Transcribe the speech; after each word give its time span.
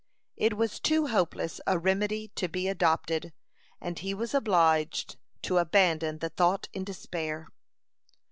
It 0.35 0.57
was 0.57 0.79
too 0.79 1.05
hopeless 1.09 1.61
a 1.67 1.77
remedy 1.77 2.29
to 2.33 2.47
be 2.47 2.67
adopted, 2.67 3.33
and 3.79 3.99
he 3.99 4.15
was 4.15 4.33
obliged 4.33 5.15
to 5.43 5.59
abandon 5.59 6.17
the 6.17 6.29
thought 6.29 6.67
in 6.73 6.83
despair. 6.83 7.47